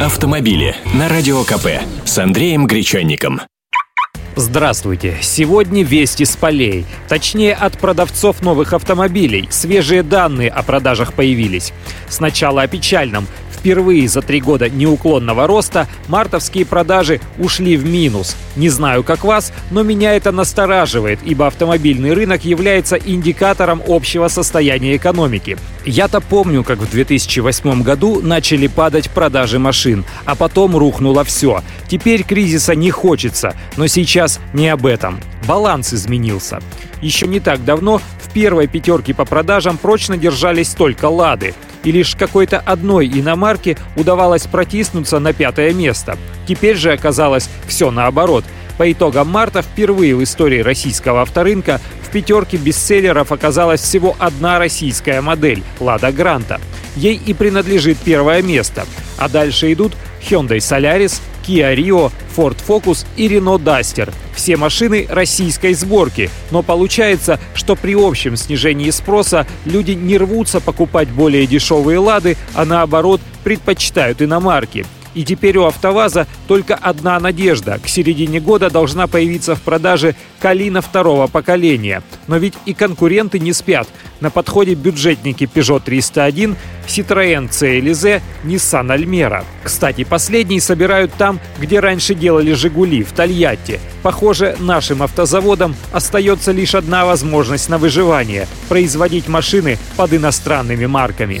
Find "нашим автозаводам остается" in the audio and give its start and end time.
94.58-96.52